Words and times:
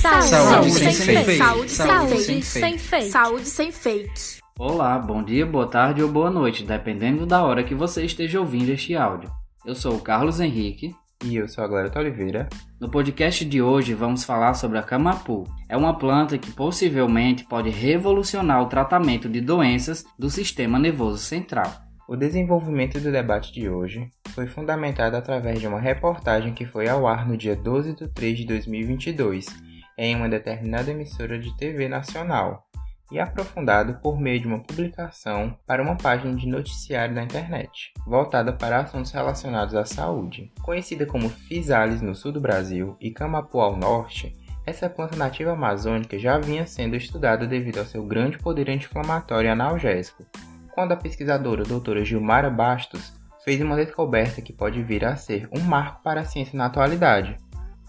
Saúde, 0.00 0.28
Saúde 0.28 0.70
sem, 0.70 0.92
sem 0.92 1.06
fake. 1.06 1.24
fake. 1.26 1.38
Saúde, 1.38 1.70
Saúde 1.70 2.22
sem, 2.22 2.42
sem 2.42 2.78
fake. 2.78 2.78
fake. 2.78 3.10
Saúde 3.10 3.46
sem 3.46 3.70
fake. 3.70 4.40
Olá, 4.58 4.98
bom 4.98 5.22
dia, 5.22 5.44
boa 5.44 5.66
tarde 5.66 6.02
ou 6.02 6.08
boa 6.10 6.30
noite, 6.30 6.64
dependendo 6.64 7.26
da 7.26 7.44
hora 7.44 7.62
que 7.62 7.74
você 7.74 8.02
esteja 8.06 8.40
ouvindo 8.40 8.70
este 8.70 8.96
áudio. 8.96 9.30
Eu 9.66 9.74
sou 9.74 9.96
o 9.96 10.00
Carlos 10.00 10.40
Henrique. 10.40 10.94
E 11.22 11.36
eu 11.36 11.46
sou 11.46 11.62
a 11.62 11.66
Glória 11.66 11.92
Oliveira. 11.94 12.48
No 12.80 12.90
podcast 12.90 13.44
de 13.44 13.60
hoje 13.60 13.92
vamos 13.92 14.24
falar 14.24 14.54
sobre 14.54 14.78
a 14.78 14.82
camapu. 14.82 15.44
É 15.68 15.76
uma 15.76 15.98
planta 15.98 16.38
que 16.38 16.50
possivelmente 16.50 17.44
pode 17.44 17.68
revolucionar 17.68 18.62
o 18.62 18.68
tratamento 18.70 19.28
de 19.28 19.42
doenças 19.42 20.02
do 20.18 20.30
sistema 20.30 20.78
nervoso 20.78 21.18
central. 21.18 21.70
O 22.08 22.16
desenvolvimento 22.16 22.98
do 22.98 23.12
debate 23.12 23.52
de 23.52 23.68
hoje 23.68 24.06
foi 24.30 24.46
fundamentado 24.46 25.14
através 25.14 25.60
de 25.60 25.66
uma 25.66 25.78
reportagem 25.78 26.54
que 26.54 26.64
foi 26.64 26.88
ao 26.88 27.06
ar 27.06 27.28
no 27.28 27.36
dia 27.36 27.54
12 27.54 27.94
de 27.94 28.08
3 28.08 28.38
de 28.38 28.46
2022, 28.46 29.46
em 30.00 30.16
uma 30.16 30.30
determinada 30.30 30.90
emissora 30.90 31.38
de 31.38 31.54
TV 31.58 31.86
nacional, 31.86 32.66
e 33.12 33.18
aprofundado 33.18 33.98
por 34.00 34.18
meio 34.18 34.40
de 34.40 34.46
uma 34.46 34.62
publicação 34.62 35.54
para 35.66 35.82
uma 35.82 35.96
página 35.96 36.34
de 36.34 36.48
noticiário 36.48 37.14
na 37.14 37.24
internet, 37.24 37.92
voltada 38.06 38.50
para 38.50 38.78
assuntos 38.78 39.10
relacionados 39.10 39.74
à 39.74 39.84
saúde. 39.84 40.50
Conhecida 40.62 41.04
como 41.04 41.28
Physalis 41.28 42.00
no 42.00 42.14
sul 42.14 42.32
do 42.32 42.40
Brasil 42.40 42.96
e 42.98 43.10
Camapu 43.10 43.60
ao 43.60 43.76
norte, 43.76 44.34
essa 44.64 44.88
planta 44.88 45.16
nativa 45.16 45.52
amazônica 45.52 46.18
já 46.18 46.38
vinha 46.38 46.64
sendo 46.64 46.96
estudada 46.96 47.46
devido 47.46 47.78
ao 47.78 47.84
seu 47.84 48.02
grande 48.04 48.38
poder 48.38 48.70
anti-inflamatório 48.70 49.48
e 49.48 49.50
analgésico, 49.50 50.24
quando 50.72 50.92
a 50.92 50.96
pesquisadora 50.96 51.64
doutora 51.64 52.04
Gilmara 52.04 52.48
Bastos 52.48 53.12
fez 53.44 53.60
uma 53.60 53.76
descoberta 53.76 54.40
que 54.40 54.52
pode 54.52 54.82
vir 54.82 55.04
a 55.04 55.16
ser 55.16 55.48
um 55.52 55.60
marco 55.60 56.02
para 56.02 56.20
a 56.20 56.24
ciência 56.24 56.56
na 56.56 56.66
atualidade, 56.66 57.36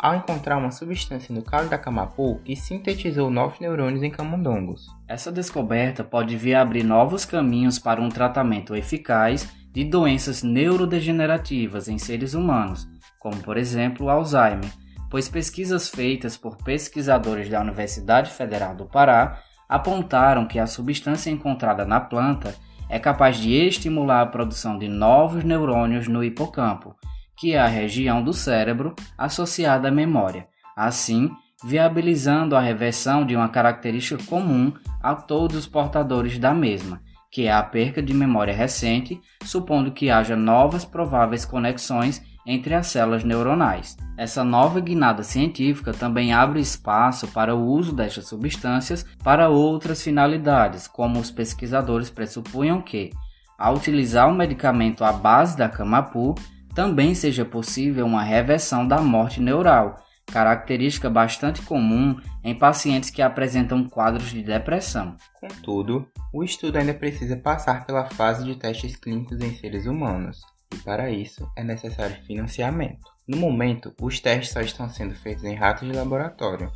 ao 0.01 0.15
encontrar 0.15 0.57
uma 0.57 0.71
substância 0.71 1.33
no 1.33 1.43
caule 1.43 1.69
da 1.69 1.77
camapu 1.77 2.41
que 2.43 2.55
sintetizou 2.55 3.29
novos 3.29 3.59
neurônios 3.59 4.01
em 4.01 4.09
camundongos. 4.09 4.87
Essa 5.07 5.31
descoberta 5.31 6.03
pode 6.03 6.35
vir 6.35 6.55
a 6.55 6.61
abrir 6.61 6.83
novos 6.83 7.23
caminhos 7.23 7.77
para 7.77 8.01
um 8.01 8.09
tratamento 8.09 8.75
eficaz 8.75 9.47
de 9.71 9.83
doenças 9.83 10.41
neurodegenerativas 10.41 11.87
em 11.87 11.99
seres 11.99 12.33
humanos, 12.33 12.89
como 13.19 13.37
por 13.43 13.57
exemplo 13.57 14.07
o 14.07 14.09
Alzheimer, 14.09 14.71
pois 15.07 15.29
pesquisas 15.29 15.87
feitas 15.87 16.35
por 16.35 16.57
pesquisadores 16.57 17.47
da 17.47 17.61
Universidade 17.61 18.31
Federal 18.31 18.75
do 18.75 18.85
Pará 18.85 19.39
apontaram 19.69 20.47
que 20.47 20.57
a 20.57 20.65
substância 20.65 21.29
encontrada 21.29 21.85
na 21.85 22.01
planta 22.01 22.55
é 22.89 22.97
capaz 22.97 23.37
de 23.37 23.53
estimular 23.53 24.21
a 24.21 24.25
produção 24.25 24.79
de 24.79 24.87
novos 24.87 25.43
neurônios 25.43 26.07
no 26.07 26.23
hipocampo, 26.23 26.95
que 27.41 27.55
é 27.55 27.59
a 27.59 27.65
região 27.65 28.23
do 28.23 28.33
cérebro 28.33 28.93
associada 29.17 29.87
à 29.87 29.91
memória, 29.91 30.45
assim 30.77 31.31
viabilizando 31.63 32.55
a 32.55 32.61
reversão 32.61 33.25
de 33.25 33.35
uma 33.35 33.49
característica 33.49 34.23
comum 34.25 34.71
a 35.01 35.15
todos 35.15 35.57
os 35.57 35.65
portadores 35.65 36.37
da 36.37 36.53
mesma, 36.53 37.01
que 37.31 37.47
é 37.47 37.51
a 37.51 37.63
perca 37.63 37.99
de 37.99 38.13
memória 38.13 38.53
recente, 38.53 39.19
supondo 39.43 39.91
que 39.91 40.11
haja 40.11 40.35
novas 40.35 40.85
prováveis 40.85 41.43
conexões 41.43 42.21
entre 42.45 42.75
as 42.75 42.85
células 42.87 43.23
neuronais. 43.23 43.97
Essa 44.15 44.43
nova 44.43 44.79
guinada 44.79 45.23
científica 45.23 45.93
também 45.93 46.33
abre 46.33 46.59
espaço 46.59 47.27
para 47.29 47.55
o 47.55 47.65
uso 47.65 47.91
destas 47.91 48.27
substâncias 48.27 49.03
para 49.23 49.49
outras 49.49 50.03
finalidades, 50.03 50.87
como 50.87 51.19
os 51.19 51.31
pesquisadores 51.31 52.11
pressupunham 52.11 52.79
que, 52.83 53.09
ao 53.57 53.77
utilizar 53.77 54.29
o 54.29 54.35
medicamento 54.35 55.03
à 55.03 55.11
base 55.11 55.57
da 55.57 55.67
camapu, 55.67 56.35
também 56.73 57.13
seja 57.13 57.43
possível 57.43 58.05
uma 58.05 58.23
reversão 58.23 58.87
da 58.87 59.01
morte 59.01 59.41
neural, 59.41 59.95
característica 60.25 61.09
bastante 61.09 61.61
comum 61.61 62.19
em 62.43 62.57
pacientes 62.57 63.09
que 63.09 63.21
apresentam 63.21 63.87
quadros 63.87 64.29
de 64.29 64.41
depressão. 64.41 65.15
Contudo, 65.39 66.07
o 66.33 66.43
estudo 66.43 66.77
ainda 66.77 66.93
precisa 66.93 67.35
passar 67.35 67.85
pela 67.85 68.05
fase 68.05 68.45
de 68.45 68.55
testes 68.55 68.95
clínicos 68.95 69.39
em 69.41 69.53
seres 69.55 69.85
humanos, 69.85 70.41
e 70.73 70.77
para 70.77 71.09
isso 71.11 71.49
é 71.57 71.63
necessário 71.63 72.15
financiamento. 72.25 73.11
No 73.27 73.37
momento, 73.37 73.93
os 74.01 74.19
testes 74.19 74.51
só 74.51 74.61
estão 74.61 74.89
sendo 74.89 75.13
feitos 75.15 75.43
em 75.43 75.55
ratos 75.55 75.87
de 75.87 75.95
laboratório. 75.95 76.71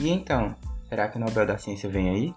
E 0.00 0.08
então, 0.08 0.54
será 0.88 1.08
que 1.08 1.16
o 1.16 1.20
Nobel 1.20 1.46
da 1.46 1.58
Ciência 1.58 1.88
vem 1.88 2.10
aí? 2.10 2.34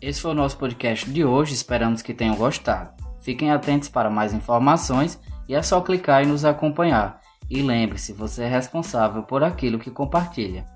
Esse 0.00 0.20
foi 0.20 0.32
o 0.32 0.34
nosso 0.34 0.58
podcast 0.58 1.10
de 1.10 1.24
hoje, 1.24 1.54
esperamos 1.54 2.02
que 2.02 2.14
tenham 2.14 2.36
gostado. 2.36 2.90
Fiquem 3.20 3.50
atentos 3.50 3.88
para 3.88 4.10
mais 4.10 4.32
informações 4.32 5.18
e 5.48 5.54
é 5.54 5.62
só 5.62 5.80
clicar 5.80 6.22
e 6.22 6.26
nos 6.26 6.44
acompanhar. 6.44 7.20
E 7.50 7.62
lembre-se, 7.62 8.12
você 8.12 8.42
é 8.42 8.48
responsável 8.48 9.22
por 9.22 9.42
aquilo 9.42 9.78
que 9.78 9.90
compartilha. 9.90 10.66